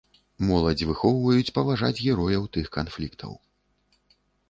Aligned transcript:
Моладзь 0.45 0.85
выхоўваюць 0.91 1.53
паважаць 1.59 2.01
герояў 2.07 2.51
тых 2.59 2.67
канфліктаў. 2.81 3.41